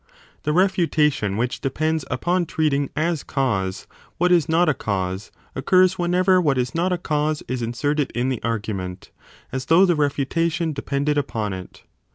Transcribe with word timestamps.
20 0.01 0.21
The 0.45 0.53
refutation 0.53 1.37
which 1.37 1.61
depends 1.61 2.05
upon 2.09 2.47
treating 2.47 2.89
as 2.95 3.21
cause 3.21 3.85
what 4.17 4.31
is 4.31 4.49
not 4.49 4.67
a 4.67 4.73
cause, 4.73 5.31
occurs 5.53 5.99
whenever 5.99 6.41
what 6.41 6.57
is 6.57 6.73
not 6.73 6.91
a 6.91 6.97
cause 6.97 7.43
is 7.47 7.61
inserted 7.61 8.09
in 8.15 8.29
the 8.29 8.41
argument, 8.41 9.11
as 9.51 9.65
though 9.65 9.85
the 9.85 9.95
refutation 9.95 10.73
de 10.73 10.81
pended 10.81 11.19
upon 11.19 11.53
it. 11.53 11.83